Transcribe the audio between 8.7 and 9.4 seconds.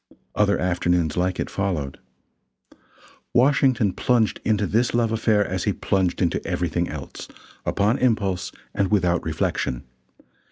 and without